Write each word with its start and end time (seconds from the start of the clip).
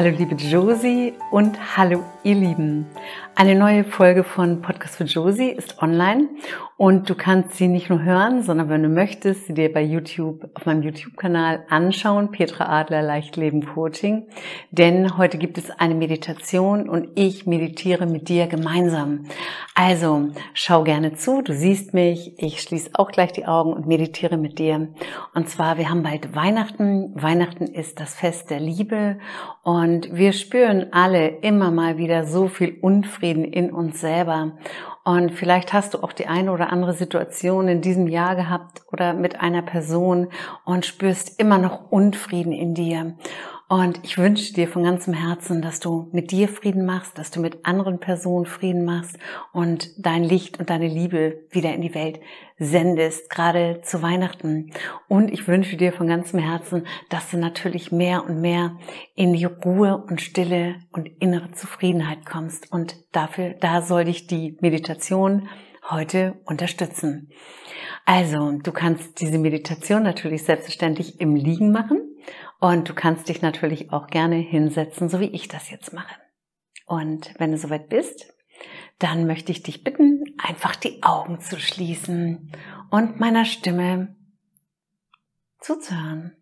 Hallo 0.00 0.16
liebe 0.16 0.34
Josie 0.34 1.12
und 1.30 1.76
hallo 1.76 2.02
ihr 2.22 2.34
Lieben. 2.34 2.86
Eine 3.34 3.54
neue 3.54 3.84
Folge 3.84 4.22
von 4.22 4.60
Podcast 4.60 4.96
für 4.96 5.04
Josie 5.04 5.50
ist 5.50 5.80
online 5.82 6.28
und 6.76 7.08
du 7.08 7.14
kannst 7.14 7.56
sie 7.56 7.68
nicht 7.68 7.90
nur 7.90 8.02
hören, 8.02 8.42
sondern 8.42 8.68
wenn 8.68 8.82
du 8.82 8.88
möchtest, 8.88 9.46
sie 9.46 9.54
dir 9.54 9.72
bei 9.72 9.82
YouTube 9.82 10.48
auf 10.54 10.66
meinem 10.66 10.82
YouTube-Kanal 10.82 11.64
anschauen, 11.68 12.30
Petra 12.30 12.68
Adler 12.68 13.02
Leichtleben 13.02 13.66
Coaching. 13.66 14.26
Denn 14.70 15.16
heute 15.16 15.38
gibt 15.38 15.58
es 15.58 15.70
eine 15.70 15.94
Meditation 15.94 16.88
und 16.88 17.08
ich 17.14 17.46
meditiere 17.46 18.06
mit 18.06 18.28
dir 18.28 18.46
gemeinsam. 18.46 19.26
Also 19.74 20.30
schau 20.52 20.84
gerne 20.84 21.14
zu, 21.14 21.42
du 21.42 21.54
siehst 21.54 21.94
mich, 21.94 22.34
ich 22.38 22.60
schließe 22.60 22.90
auch 22.94 23.10
gleich 23.10 23.32
die 23.32 23.46
Augen 23.46 23.72
und 23.72 23.86
meditiere 23.86 24.36
mit 24.36 24.58
dir. 24.58 24.88
Und 25.34 25.48
zwar, 25.48 25.78
wir 25.78 25.88
haben 25.88 26.02
bald 26.02 26.34
Weihnachten. 26.34 27.12
Weihnachten 27.14 27.64
ist 27.64 28.00
das 28.00 28.14
Fest 28.14 28.50
der 28.50 28.60
Liebe 28.60 29.18
und 29.62 30.14
wir 30.14 30.32
spüren 30.32 30.86
alle 30.92 31.28
immer 31.28 31.70
mal 31.70 31.96
wieder 31.96 32.24
so 32.24 32.48
viel 32.48 32.78
Unfrieden 33.00 33.44
in 33.44 33.72
uns 33.72 33.98
selber. 33.98 34.52
Und 35.04 35.32
vielleicht 35.32 35.72
hast 35.72 35.94
du 35.94 36.02
auch 36.02 36.12
die 36.12 36.26
eine 36.26 36.52
oder 36.52 36.70
andere 36.70 36.92
Situation 36.92 37.66
in 37.66 37.80
diesem 37.80 38.08
Jahr 38.08 38.36
gehabt 38.36 38.82
oder 38.92 39.14
mit 39.14 39.40
einer 39.40 39.62
Person 39.62 40.28
und 40.66 40.84
spürst 40.84 41.40
immer 41.40 41.56
noch 41.56 41.90
Unfrieden 41.90 42.52
in 42.52 42.74
dir. 42.74 43.16
Und 43.70 44.00
ich 44.02 44.18
wünsche 44.18 44.52
dir 44.52 44.66
von 44.66 44.82
ganzem 44.82 45.14
Herzen, 45.14 45.62
dass 45.62 45.78
du 45.78 46.08
mit 46.10 46.32
dir 46.32 46.48
Frieden 46.48 46.84
machst, 46.84 47.16
dass 47.16 47.30
du 47.30 47.38
mit 47.38 47.64
anderen 47.64 48.00
Personen 48.00 48.44
Frieden 48.44 48.84
machst 48.84 49.16
und 49.52 49.92
dein 49.96 50.24
Licht 50.24 50.58
und 50.58 50.70
deine 50.70 50.88
Liebe 50.88 51.44
wieder 51.50 51.72
in 51.72 51.80
die 51.80 51.94
Welt 51.94 52.18
sendest, 52.58 53.30
gerade 53.30 53.80
zu 53.84 54.02
Weihnachten. 54.02 54.72
Und 55.06 55.30
ich 55.30 55.46
wünsche 55.46 55.76
dir 55.76 55.92
von 55.92 56.08
ganzem 56.08 56.40
Herzen, 56.40 56.84
dass 57.10 57.30
du 57.30 57.36
natürlich 57.36 57.92
mehr 57.92 58.24
und 58.24 58.40
mehr 58.40 58.76
in 59.14 59.34
die 59.34 59.44
Ruhe 59.44 60.04
und 60.04 60.20
Stille 60.20 60.74
und 60.90 61.08
innere 61.20 61.52
Zufriedenheit 61.52 62.26
kommst. 62.26 62.72
Und 62.72 62.96
dafür, 63.12 63.50
da 63.50 63.82
soll 63.82 64.06
dich 64.06 64.26
die 64.26 64.58
Meditation 64.60 65.48
heute 65.88 66.40
unterstützen. 66.44 67.30
Also, 68.04 68.50
du 68.50 68.72
kannst 68.72 69.20
diese 69.20 69.38
Meditation 69.38 70.02
natürlich 70.02 70.42
selbstverständlich 70.42 71.20
im 71.20 71.36
Liegen 71.36 71.70
machen 71.70 72.09
und 72.60 72.88
du 72.88 72.94
kannst 72.94 73.28
dich 73.28 73.40
natürlich 73.42 73.90
auch 73.92 74.06
gerne 74.06 74.36
hinsetzen, 74.36 75.08
so 75.08 75.18
wie 75.18 75.30
ich 75.30 75.48
das 75.48 75.70
jetzt 75.70 75.92
mache. 75.94 76.14
Und 76.86 77.34
wenn 77.38 77.52
du 77.52 77.58
soweit 77.58 77.88
bist, 77.88 78.34
dann 78.98 79.26
möchte 79.26 79.50
ich 79.50 79.62
dich 79.62 79.82
bitten, 79.82 80.24
einfach 80.36 80.76
die 80.76 81.02
Augen 81.02 81.40
zu 81.40 81.58
schließen 81.58 82.52
und 82.90 83.18
meiner 83.18 83.46
Stimme 83.46 84.14
zuzuhören. 85.58 86.36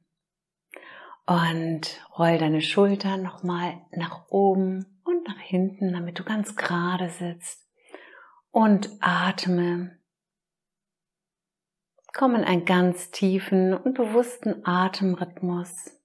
Und 1.24 2.00
roll 2.18 2.38
deine 2.38 2.62
Schultern 2.62 3.22
nochmal 3.22 3.82
nach 3.92 4.28
oben 4.28 5.00
und 5.04 5.28
nach 5.28 5.38
hinten, 5.38 5.92
damit 5.92 6.18
du 6.18 6.24
ganz 6.24 6.56
gerade 6.56 7.10
sitzt. 7.10 7.68
Und 8.50 8.90
atme. 9.00 9.98
Komm 12.14 12.34
in 12.34 12.44
einen 12.44 12.64
ganz 12.64 13.10
tiefen 13.10 13.74
und 13.74 13.94
bewussten 13.94 14.64
Atemrhythmus. 14.64 15.97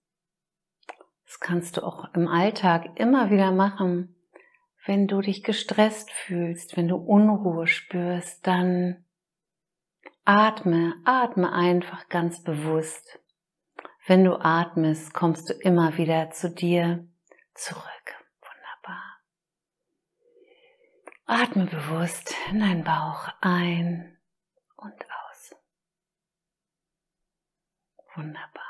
Das 1.34 1.40
kannst 1.40 1.78
du 1.78 1.84
auch 1.84 2.14
im 2.14 2.28
Alltag 2.28 3.00
immer 3.00 3.32
wieder 3.32 3.50
machen. 3.50 4.16
Wenn 4.86 5.08
du 5.08 5.20
dich 5.20 5.44
gestresst 5.44 6.12
fühlst, 6.12 6.78
wenn 6.78 6.88
du 6.88 6.96
Unruhe 6.96 7.66
spürst, 7.66 8.46
dann 8.46 9.04
atme, 10.26 10.94
atme 11.06 11.52
einfach 11.52 12.08
ganz 12.08 12.44
bewusst. 12.44 13.20
Wenn 14.06 14.24
du 14.24 14.36
atmest, 14.36 15.16
kommst 15.16 15.50
du 15.50 15.54
immer 15.54 15.98
wieder 15.98 16.30
zu 16.30 16.52
dir 16.52 17.08
zurück. 17.56 18.16
Wunderbar. 18.86 19.02
Atme 21.26 21.66
bewusst 21.66 22.36
in 22.52 22.60
deinen 22.60 22.84
Bauch 22.84 23.30
ein 23.42 24.20
und 24.76 25.04
aus. 25.32 25.56
Wunderbar. 28.14 28.63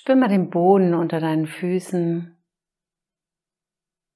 Spür 0.00 0.16
mal 0.16 0.28
den 0.28 0.48
Boden 0.48 0.94
unter 0.94 1.20
deinen 1.20 1.46
Füßen. 1.46 2.34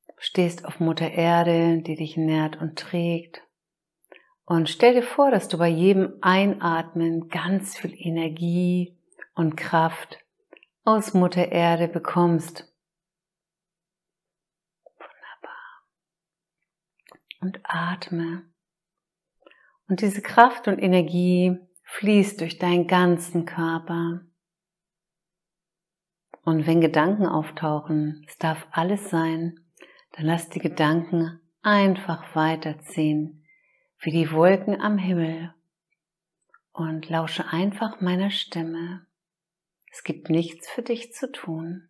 Du 0.06 0.14
stehst 0.16 0.64
auf 0.64 0.80
Mutter 0.80 1.10
Erde, 1.10 1.82
die 1.82 1.94
dich 1.94 2.16
nährt 2.16 2.58
und 2.58 2.78
trägt. 2.78 3.42
Und 4.46 4.70
stell 4.70 4.94
dir 4.94 5.02
vor, 5.02 5.30
dass 5.30 5.46
du 5.46 5.58
bei 5.58 5.68
jedem 5.68 6.14
Einatmen 6.22 7.28
ganz 7.28 7.76
viel 7.76 7.92
Energie 7.94 8.98
und 9.34 9.56
Kraft 9.56 10.24
aus 10.84 11.12
Mutter 11.12 11.52
Erde 11.52 11.86
bekommst. 11.86 12.74
Wunderbar. 14.94 15.82
Und 17.42 17.60
atme. 17.62 18.50
Und 19.86 20.00
diese 20.00 20.22
Kraft 20.22 20.66
und 20.66 20.78
Energie 20.78 21.58
fließt 21.82 22.40
durch 22.40 22.58
deinen 22.58 22.86
ganzen 22.86 23.44
Körper. 23.44 24.22
Und 26.44 26.66
wenn 26.66 26.80
Gedanken 26.80 27.26
auftauchen, 27.26 28.24
es 28.28 28.36
darf 28.38 28.66
alles 28.70 29.10
sein, 29.10 29.60
dann 30.12 30.26
lass 30.26 30.48
die 30.50 30.60
Gedanken 30.60 31.40
einfach 31.62 32.36
weiterziehen, 32.36 33.46
wie 34.00 34.10
die 34.10 34.30
Wolken 34.30 34.80
am 34.80 34.98
Himmel. 34.98 35.54
Und 36.72 37.08
lausche 37.08 37.52
einfach 37.52 38.00
meiner 38.00 38.30
Stimme. 38.30 39.06
Es 39.90 40.02
gibt 40.02 40.28
nichts 40.28 40.68
für 40.68 40.82
dich 40.82 41.12
zu 41.12 41.30
tun. 41.30 41.88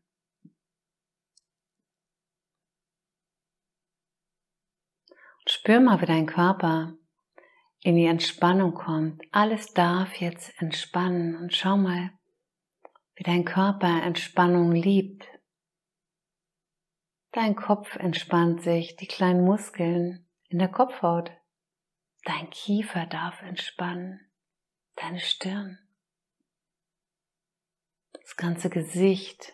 spür 5.46 5.80
mal, 5.80 6.00
wie 6.00 6.06
dein 6.06 6.26
Körper 6.26 6.94
in 7.80 7.96
die 7.96 8.06
Entspannung 8.06 8.74
kommt. 8.74 9.22
Alles 9.30 9.72
darf 9.72 10.14
jetzt 10.16 10.52
entspannen 10.60 11.36
und 11.36 11.54
schau 11.54 11.76
mal, 11.76 12.10
wie 13.16 13.22
dein 13.22 13.44
Körper 13.44 14.02
Entspannung 14.02 14.72
liebt. 14.72 15.26
Dein 17.32 17.56
Kopf 17.56 17.96
entspannt 17.96 18.62
sich, 18.62 18.96
die 18.96 19.06
kleinen 19.06 19.44
Muskeln 19.44 20.28
in 20.48 20.58
der 20.58 20.68
Kopfhaut. 20.68 21.32
Dein 22.24 22.48
Kiefer 22.50 23.06
darf 23.06 23.42
entspannen, 23.42 24.20
deine 24.96 25.20
Stirn, 25.20 25.78
das 28.12 28.36
ganze 28.36 28.70
Gesicht, 28.70 29.52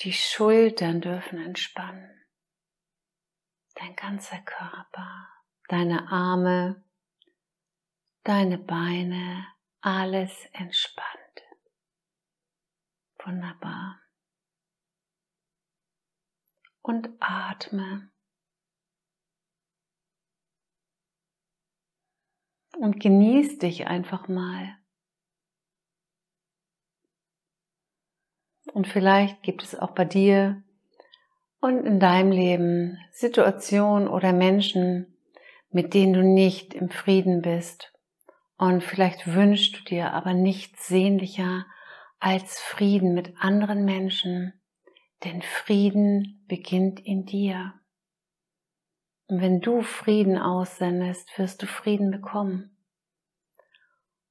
die 0.00 0.14
Schultern 0.14 1.02
dürfen 1.02 1.38
entspannen, 1.38 2.10
dein 3.74 3.94
ganzer 3.94 4.38
Körper, 4.38 5.28
deine 5.68 6.10
Arme, 6.10 6.82
deine 8.24 8.56
Beine, 8.56 9.46
alles 9.82 10.32
entspannt. 10.52 11.19
Wunderbar. 13.24 14.00
Und 16.82 17.10
atme. 17.20 18.10
Und 22.78 22.98
genieß 22.98 23.58
dich 23.58 23.86
einfach 23.86 24.28
mal. 24.28 24.78
Und 28.72 28.86
vielleicht 28.86 29.42
gibt 29.42 29.62
es 29.62 29.74
auch 29.74 29.90
bei 29.90 30.04
dir 30.04 30.62
und 31.60 31.84
in 31.84 32.00
deinem 32.00 32.32
Leben 32.32 32.98
Situationen 33.12 34.08
oder 34.08 34.32
Menschen, 34.32 35.14
mit 35.70 35.92
denen 35.92 36.12
du 36.14 36.22
nicht 36.22 36.74
im 36.74 36.88
Frieden 36.88 37.42
bist. 37.42 37.92
Und 38.56 38.82
vielleicht 38.82 39.26
wünschst 39.26 39.78
du 39.78 39.84
dir 39.84 40.12
aber 40.12 40.34
nichts 40.34 40.86
sehnlicher 40.86 41.66
als 42.20 42.60
Frieden 42.60 43.14
mit 43.14 43.34
anderen 43.38 43.84
Menschen, 43.84 44.52
denn 45.24 45.42
Frieden 45.42 46.44
beginnt 46.46 47.00
in 47.00 47.24
dir. 47.24 47.74
Und 49.26 49.40
wenn 49.40 49.60
du 49.60 49.82
Frieden 49.82 50.38
aussendest, 50.38 51.36
wirst 51.38 51.62
du 51.62 51.66
Frieden 51.66 52.10
bekommen. 52.10 52.76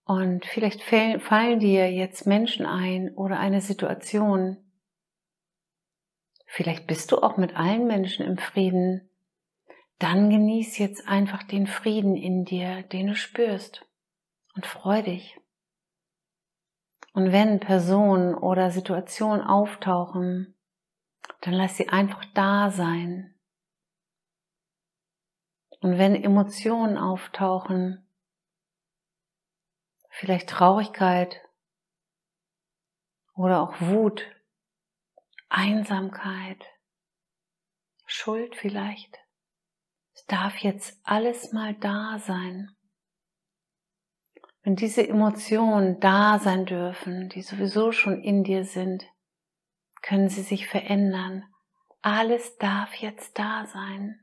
Und 0.03 0.45
vielleicht 0.45 0.81
fallen 0.81 1.59
dir 1.59 1.91
jetzt 1.91 2.25
Menschen 2.25 2.65
ein 2.65 3.13
oder 3.15 3.39
eine 3.39 3.61
Situation. 3.61 4.57
Vielleicht 6.45 6.87
bist 6.87 7.11
du 7.11 7.17
auch 7.17 7.37
mit 7.37 7.55
allen 7.55 7.85
Menschen 7.85 8.25
im 8.25 8.37
Frieden. 8.37 9.09
Dann 9.99 10.29
genieß 10.29 10.77
jetzt 10.79 11.07
einfach 11.07 11.43
den 11.43 11.67
Frieden 11.67 12.15
in 12.15 12.43
dir, 12.43 12.81
den 12.83 13.07
du 13.07 13.15
spürst. 13.15 13.85
Und 14.55 14.65
freu 14.65 15.01
dich. 15.03 15.39
Und 17.13 17.31
wenn 17.31 17.59
Personen 17.59 18.35
oder 18.35 18.71
Situationen 18.71 19.41
auftauchen, 19.41 20.55
dann 21.41 21.53
lass 21.53 21.77
sie 21.77 21.89
einfach 21.89 22.23
da 22.33 22.69
sein. 22.69 23.35
Und 25.81 25.97
wenn 25.97 26.15
Emotionen 26.15 26.97
auftauchen, 26.97 28.05
vielleicht 30.09 30.49
Traurigkeit 30.49 31.41
oder 33.33 33.61
auch 33.61 33.79
Wut, 33.79 34.25
Einsamkeit, 35.47 36.63
Schuld 38.05 38.55
vielleicht. 38.55 39.17
Es 40.13 40.25
darf 40.25 40.57
jetzt 40.57 40.99
alles 41.03 41.53
mal 41.53 41.73
da 41.75 42.19
sein. 42.19 42.75
Wenn 44.69 44.75
diese 44.75 45.09
Emotionen 45.09 45.99
da 45.99 46.37
sein 46.37 46.67
dürfen, 46.67 47.27
die 47.29 47.41
sowieso 47.41 47.91
schon 47.91 48.21
in 48.21 48.43
dir 48.43 48.65
sind, 48.65 49.03
können 50.03 50.29
sie 50.29 50.43
sich 50.43 50.67
verändern. 50.67 51.43
Alles 52.03 52.55
darf 52.59 52.93
jetzt 52.93 53.39
da 53.39 53.65
sein. 53.65 54.19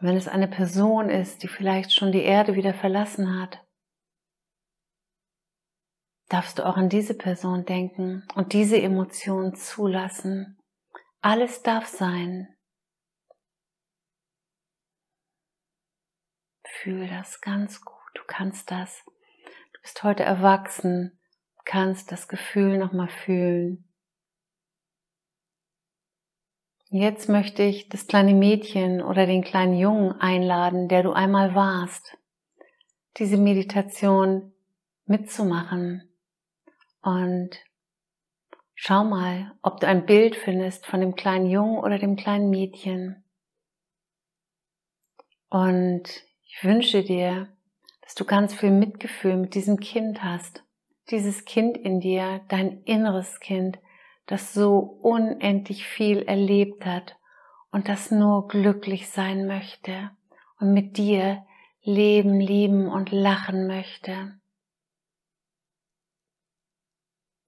wenn 0.00 0.16
es 0.16 0.26
eine 0.26 0.48
Person 0.48 1.08
ist, 1.08 1.44
die 1.44 1.48
vielleicht 1.48 1.92
schon 1.92 2.10
die 2.10 2.22
Erde 2.22 2.56
wieder 2.56 2.74
verlassen 2.74 3.38
hat, 3.38 3.64
darfst 6.28 6.58
du 6.58 6.66
auch 6.66 6.76
an 6.76 6.88
diese 6.88 7.14
Person 7.14 7.64
denken 7.64 8.26
und 8.34 8.54
diese 8.54 8.80
Emotion 8.80 9.54
zulassen. 9.54 10.59
Alles 11.22 11.62
darf 11.62 11.86
sein. 11.86 12.48
Fühl 16.64 17.06
das 17.08 17.42
ganz 17.42 17.84
gut. 17.84 17.96
Du 18.14 18.22
kannst 18.26 18.70
das. 18.70 19.04
Du 19.74 19.80
bist 19.82 20.02
heute 20.02 20.22
erwachsen, 20.22 21.18
kannst 21.66 22.10
das 22.10 22.26
Gefühl 22.26 22.78
nochmal 22.78 23.08
fühlen. 23.08 23.84
Jetzt 26.88 27.28
möchte 27.28 27.62
ich 27.62 27.90
das 27.90 28.06
kleine 28.06 28.34
Mädchen 28.34 29.02
oder 29.02 29.26
den 29.26 29.44
kleinen 29.44 29.76
Jungen 29.76 30.12
einladen, 30.20 30.88
der 30.88 31.02
du 31.02 31.12
einmal 31.12 31.54
warst, 31.54 32.16
diese 33.18 33.36
Meditation 33.36 34.54
mitzumachen. 35.04 36.08
Und 37.02 37.62
schau 38.82 39.04
mal, 39.04 39.52
ob 39.60 39.78
du 39.80 39.86
ein 39.86 40.06
Bild 40.06 40.34
findest 40.34 40.86
von 40.86 41.00
dem 41.00 41.14
kleinen 41.14 41.44
Jungen 41.44 41.80
oder 41.80 41.98
dem 41.98 42.16
kleinen 42.16 42.48
Mädchen. 42.48 43.22
Und 45.50 46.04
ich 46.46 46.64
wünsche 46.64 47.02
dir, 47.02 47.48
dass 48.00 48.14
du 48.14 48.24
ganz 48.24 48.54
viel 48.54 48.70
Mitgefühl 48.70 49.36
mit 49.36 49.54
diesem 49.54 49.80
Kind 49.80 50.24
hast. 50.24 50.64
Dieses 51.10 51.44
Kind 51.44 51.76
in 51.76 52.00
dir, 52.00 52.40
dein 52.48 52.82
inneres 52.84 53.38
Kind, 53.40 53.78
das 54.24 54.54
so 54.54 54.78
unendlich 54.78 55.84
viel 55.86 56.22
erlebt 56.22 56.86
hat 56.86 57.18
und 57.72 57.86
das 57.86 58.10
nur 58.10 58.48
glücklich 58.48 59.10
sein 59.10 59.46
möchte 59.46 60.10
und 60.58 60.72
mit 60.72 60.96
dir 60.96 61.44
leben, 61.82 62.40
lieben 62.40 62.88
und 62.88 63.12
lachen 63.12 63.66
möchte. 63.66 64.39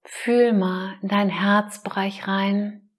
Fühl 0.03 0.53
mal 0.53 0.97
in 1.01 1.07
deinen 1.07 1.29
Herzbereich 1.29 2.27
rein, 2.27 2.89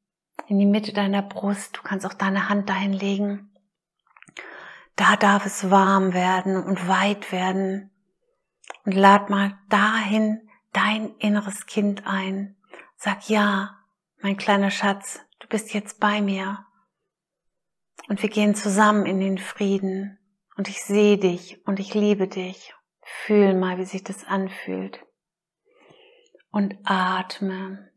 in 0.49 0.59
die 0.59 0.67
Mitte 0.67 0.93
deiner 0.93 1.23
Brust. 1.23 1.77
Du 1.77 1.83
kannst 1.83 2.07
auch 2.07 2.15
deine 2.15 2.49
Hand 2.49 2.69
dahin 2.69 2.93
legen. 2.93 3.51
Da 4.97 5.17
darf 5.17 5.45
es 5.45 5.71
warm 5.71 6.15
werden 6.15 6.57
und 6.57 6.89
weit 6.89 7.33
werden. 7.33 7.91
Und 8.85 8.93
lad 8.93 9.29
mal 9.29 9.59
dahin 9.69 10.49
dein 10.73 11.15
inneres 11.17 11.67
Kind 11.67 12.07
ein. 12.07 12.57
Sag 12.97 13.29
ja, 13.29 13.79
mein 14.23 14.37
kleiner 14.37 14.71
Schatz, 14.71 15.21
du 15.41 15.49
bist 15.49 15.75
jetzt 15.75 16.01
bei 16.01 16.23
mir. 16.23 16.65
Und 18.09 18.23
wir 18.23 18.29
gehen 18.29 18.55
zusammen 18.55 19.07
in 19.07 19.21
den 19.21 19.39
Frieden. 19.39 20.19
Und 20.57 20.69
ich 20.69 20.83
sehe 20.83 21.19
dich 21.19 21.61
und 21.67 21.81
ich 21.81 21.95
liebe 21.95 22.29
dich. 22.29 22.75
Fühl 23.03 23.55
mal, 23.55 23.79
wie 23.79 23.85
sich 23.85 24.05
das 24.05 24.25
anfühlt. 24.25 25.04
Und 26.55 26.77
atme. 26.85 27.91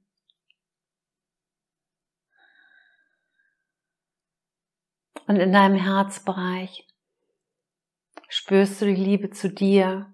Und 5.27 5.36
in 5.36 5.54
deinem 5.54 5.75
Herzbereich 5.75 6.88
spürst 8.30 8.81
du 8.81 8.86
die 8.86 8.95
Liebe 8.95 9.30
zu 9.30 9.50
dir, 9.51 10.12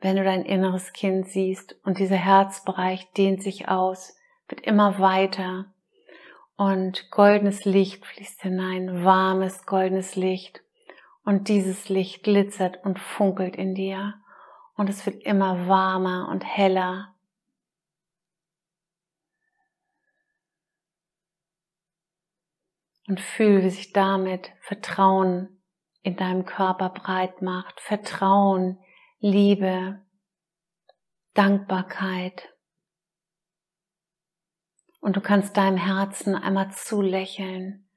wenn 0.00 0.16
du 0.16 0.24
dein 0.24 0.44
inneres 0.44 0.92
Kind 0.92 1.28
siehst 1.28 1.76
und 1.84 2.00
dieser 2.00 2.16
Herzbereich 2.16 3.12
dehnt 3.12 3.44
sich 3.44 3.68
aus 3.68 4.16
wird 4.48 4.62
immer 4.62 4.98
weiter 4.98 5.72
und 6.56 7.10
goldenes 7.12 7.64
Licht 7.64 8.04
fließt 8.04 8.42
hinein, 8.42 9.04
warmes 9.04 9.66
goldenes 9.66 10.16
Licht 10.16 10.62
und 11.24 11.46
dieses 11.46 11.88
Licht 11.88 12.22
glitzert 12.22 12.84
und 12.84 12.98
funkelt 12.98 13.54
in 13.54 13.74
dir 13.74 14.14
und 14.76 14.88
es 14.88 15.04
wird 15.06 15.22
immer 15.22 15.68
warmer 15.68 16.28
und 16.30 16.44
heller. 16.44 17.15
Und 23.08 23.20
fühl, 23.20 23.62
wie 23.62 23.70
sich 23.70 23.92
damit 23.92 24.52
Vertrauen 24.60 25.62
in 26.02 26.16
deinem 26.16 26.44
Körper 26.44 26.90
breit 26.90 27.42
macht. 27.42 27.80
Vertrauen, 27.80 28.78
Liebe, 29.18 30.00
Dankbarkeit. 31.34 32.52
Und 35.00 35.16
du 35.16 35.20
kannst 35.20 35.56
deinem 35.56 35.76
Herzen 35.76 36.34
einmal 36.34 36.70
zulächeln. 36.72 37.88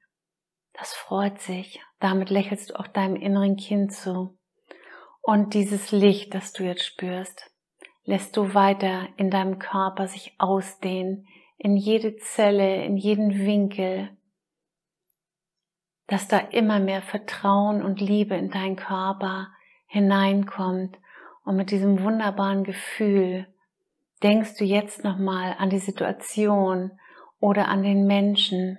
Das 0.72 0.94
freut 0.94 1.40
sich. 1.40 1.80
Damit 1.98 2.30
lächelst 2.30 2.70
du 2.70 2.78
auch 2.78 2.86
deinem 2.86 3.16
inneren 3.16 3.56
Kind 3.56 3.92
zu. 3.92 4.38
Und 5.22 5.54
dieses 5.54 5.92
Licht, 5.92 6.34
das 6.34 6.52
du 6.52 6.64
jetzt 6.64 6.84
spürst, 6.84 7.50
lässt 8.04 8.36
du 8.36 8.54
weiter 8.54 9.08
in 9.16 9.30
deinem 9.30 9.58
Körper 9.58 10.08
sich 10.08 10.34
ausdehnen, 10.38 11.26
in 11.58 11.76
jede 11.76 12.16
Zelle, 12.16 12.84
in 12.84 12.96
jeden 12.96 13.44
Winkel, 13.44 14.16
dass 16.10 16.26
da 16.26 16.38
immer 16.38 16.80
mehr 16.80 17.02
Vertrauen 17.02 17.82
und 17.82 18.00
Liebe 18.00 18.34
in 18.34 18.50
deinen 18.50 18.74
Körper 18.74 19.48
hineinkommt 19.86 20.98
und 21.44 21.56
mit 21.56 21.70
diesem 21.70 22.02
wunderbaren 22.02 22.64
Gefühl 22.64 23.46
denkst 24.22 24.56
du 24.58 24.64
jetzt 24.64 25.04
nochmal 25.04 25.54
an 25.58 25.70
die 25.70 25.78
Situation 25.78 26.90
oder 27.38 27.68
an 27.68 27.84
den 27.84 28.06
Menschen, 28.06 28.78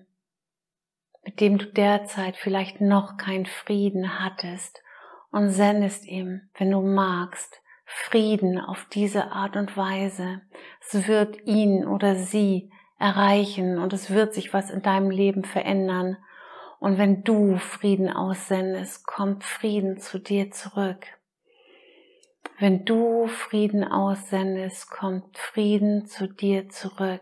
mit 1.23 1.39
dem 1.39 1.57
du 1.57 1.65
derzeit 1.65 2.35
vielleicht 2.35 2.81
noch 2.81 3.17
keinen 3.17 3.45
Frieden 3.45 4.19
hattest 4.19 4.83
und 5.31 5.49
sendest 5.49 6.05
ihm, 6.05 6.41
wenn 6.57 6.69
du 6.69 6.81
magst, 6.81 7.61
Frieden 7.85 8.59
auf 8.59 8.87
diese 8.93 9.31
Art 9.31 9.55
und 9.55 9.75
Weise. 9.77 10.41
Es 10.81 11.07
wird 11.07 11.45
ihn 11.45 11.87
oder 11.87 12.15
sie 12.15 12.71
erreichen 12.99 13.79
und 13.79 13.93
es 13.93 14.09
wird 14.09 14.33
sich 14.33 14.53
was 14.53 14.69
in 14.69 14.81
deinem 14.81 15.09
Leben 15.09 15.43
verändern. 15.43 16.17
Und 16.81 16.97
wenn 16.97 17.23
du 17.23 17.59
Frieden 17.59 18.09
aussendest, 18.09 19.05
kommt 19.05 19.43
Frieden 19.43 19.99
zu 19.99 20.17
dir 20.17 20.49
zurück. 20.49 21.05
Wenn 22.57 22.85
du 22.85 23.27
Frieden 23.27 23.83
aussendest, 23.83 24.89
kommt 24.89 25.37
Frieden 25.37 26.07
zu 26.07 26.27
dir 26.27 26.69
zurück. 26.69 27.21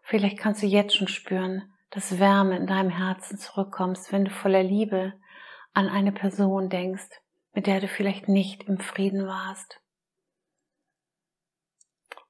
Vielleicht 0.00 0.38
kannst 0.38 0.62
du 0.62 0.66
jetzt 0.66 0.96
schon 0.96 1.08
spüren, 1.08 1.70
dass 1.90 2.18
Wärme 2.18 2.56
in 2.56 2.66
deinem 2.66 2.88
Herzen 2.88 3.36
zurückkommst, 3.36 4.10
wenn 4.10 4.24
du 4.24 4.30
voller 4.30 4.62
Liebe 4.62 5.12
an 5.74 5.90
eine 5.90 6.12
Person 6.12 6.70
denkst, 6.70 7.10
mit 7.52 7.66
der 7.66 7.80
du 7.80 7.88
vielleicht 7.88 8.26
nicht 8.26 8.62
im 8.62 8.78
Frieden 8.78 9.26
warst. 9.26 9.82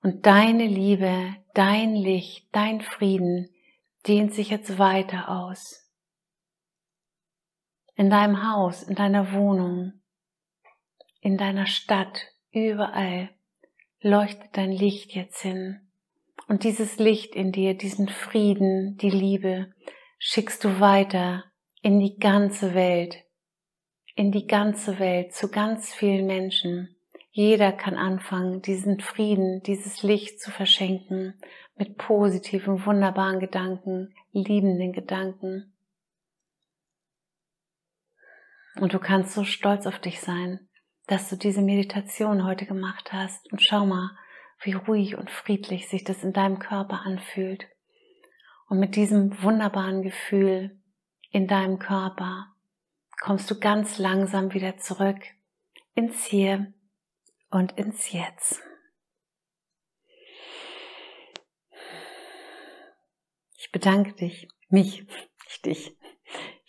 Und 0.02 0.26
deine 0.26 0.66
Liebe, 0.66 1.36
dein 1.54 1.94
Licht, 1.94 2.48
dein 2.50 2.80
Frieden 2.80 3.48
dehnt 4.08 4.34
sich 4.34 4.50
jetzt 4.50 4.80
weiter 4.80 5.28
aus. 5.28 5.84
In 7.96 8.10
deinem 8.10 8.50
Haus, 8.50 8.82
in 8.82 8.94
deiner 8.94 9.32
Wohnung, 9.32 9.92
in 11.20 11.36
deiner 11.36 11.66
Stadt, 11.66 12.26
überall 12.50 13.30
leuchtet 14.00 14.56
dein 14.56 14.72
Licht 14.72 15.14
jetzt 15.14 15.40
hin. 15.40 15.80
Und 16.48 16.64
dieses 16.64 16.98
Licht 16.98 17.34
in 17.34 17.52
dir, 17.52 17.74
diesen 17.74 18.08
Frieden, 18.08 18.96
die 18.98 19.10
Liebe, 19.10 19.72
schickst 20.18 20.64
du 20.64 20.80
weiter 20.80 21.44
in 21.82 22.00
die 22.00 22.18
ganze 22.18 22.74
Welt, 22.74 23.24
in 24.14 24.32
die 24.32 24.46
ganze 24.46 24.98
Welt, 24.98 25.32
zu 25.32 25.48
ganz 25.48 25.92
vielen 25.92 26.26
Menschen. 26.26 26.96
Jeder 27.30 27.72
kann 27.72 27.96
anfangen, 27.96 28.62
diesen 28.62 29.00
Frieden, 29.00 29.62
dieses 29.62 30.02
Licht 30.02 30.40
zu 30.40 30.50
verschenken 30.50 31.34
mit 31.76 31.96
positiven, 31.96 32.86
wunderbaren 32.86 33.40
Gedanken, 33.40 34.14
liebenden 34.32 34.92
Gedanken. 34.92 35.74
Und 38.81 38.93
du 38.93 38.99
kannst 38.99 39.35
so 39.35 39.45
stolz 39.45 39.87
auf 39.87 39.99
dich 39.99 40.21
sein, 40.21 40.69
dass 41.07 41.28
du 41.28 41.37
diese 41.37 41.62
Meditation 41.62 42.45
heute 42.45 42.66
gemacht 42.66 43.12
hast. 43.12 43.50
Und 43.52 43.62
schau 43.62 43.87
mal, 43.87 44.11
wie 44.62 44.73
ruhig 44.73 45.16
und 45.16 45.31
friedlich 45.31 45.88
sich 45.88 46.04
das 46.04 46.25
in 46.25 46.33
deinem 46.33 46.59
Körper 46.59 47.02
anfühlt. 47.02 47.69
Und 48.69 48.78
mit 48.78 48.97
diesem 48.97 49.43
wunderbaren 49.43 50.02
Gefühl 50.02 50.81
in 51.31 51.47
deinem 51.47 51.78
Körper 51.78 52.54
kommst 53.21 53.50
du 53.50 53.59
ganz 53.59 53.99
langsam 53.99 54.52
wieder 54.54 54.76
zurück 54.78 55.19
ins 55.95 56.25
Hier 56.25 56.73
und 57.50 57.73
ins 57.73 58.12
Jetzt. 58.12 58.61
Ich 63.57 63.71
bedanke 63.71 64.12
dich, 64.14 64.49
mich, 64.69 65.07
nicht 65.47 65.66
dich. 65.66 65.97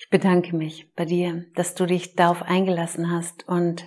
Ich 0.05 0.11
bedanke 0.11 0.55
mich 0.55 0.93
bei 0.93 1.05
dir, 1.05 1.45
dass 1.55 1.73
du 1.73 1.87
dich 1.87 2.13
darauf 2.13 2.43
eingelassen 2.43 3.11
hast 3.11 3.47
und 3.47 3.85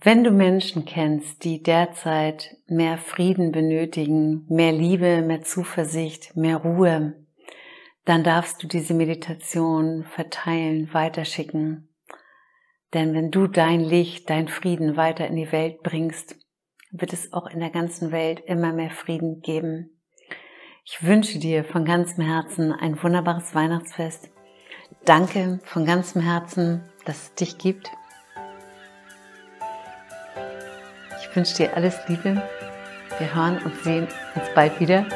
wenn 0.00 0.24
du 0.24 0.30
Menschen 0.30 0.86
kennst, 0.86 1.44
die 1.44 1.62
derzeit 1.62 2.56
mehr 2.66 2.96
Frieden 2.96 3.52
benötigen, 3.52 4.46
mehr 4.48 4.72
Liebe, 4.72 5.20
mehr 5.20 5.42
Zuversicht, 5.42 6.34
mehr 6.36 6.56
Ruhe, 6.56 7.22
dann 8.06 8.24
darfst 8.24 8.62
du 8.62 8.66
diese 8.66 8.94
Meditation 8.94 10.04
verteilen, 10.04 10.88
weiterschicken. 10.94 11.94
Denn 12.94 13.12
wenn 13.12 13.30
du 13.30 13.48
dein 13.48 13.80
Licht, 13.80 14.30
dein 14.30 14.48
Frieden 14.48 14.96
weiter 14.96 15.26
in 15.26 15.36
die 15.36 15.52
Welt 15.52 15.82
bringst, 15.82 16.38
wird 16.92 17.12
es 17.12 17.34
auch 17.34 17.46
in 17.48 17.60
der 17.60 17.70
ganzen 17.70 18.10
Welt 18.10 18.40
immer 18.46 18.72
mehr 18.72 18.90
Frieden 18.90 19.42
geben. 19.42 20.00
Ich 20.86 21.02
wünsche 21.02 21.38
dir 21.38 21.62
von 21.62 21.84
ganzem 21.84 22.24
Herzen 22.24 22.72
ein 22.72 23.02
wunderbares 23.02 23.54
Weihnachtsfest. 23.54 24.30
Danke 25.04 25.60
von 25.64 25.84
ganzem 25.84 26.22
Herzen, 26.22 26.82
dass 27.04 27.22
es 27.22 27.34
dich 27.34 27.58
gibt. 27.58 27.90
Ich 31.20 31.36
wünsche 31.36 31.56
dir 31.56 31.76
alles 31.76 31.96
Liebe. 32.08 32.42
Wir 33.18 33.34
hören 33.34 33.60
und 33.64 33.74
sehen 33.82 34.08
uns 34.34 34.44
bald 34.54 34.78
wieder. 34.80 35.06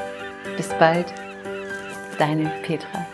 Bis 0.56 0.68
bald, 0.78 1.12
deine 2.18 2.50
Petra. 2.62 3.06